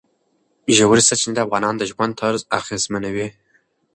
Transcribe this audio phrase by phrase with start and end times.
[0.77, 3.27] ژورې سرچینې د افغانانو د ژوند طرز اغېزمنوي.